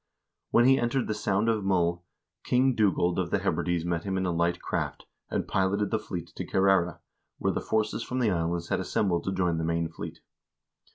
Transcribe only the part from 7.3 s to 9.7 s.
where the forces from the islands had assembled to join the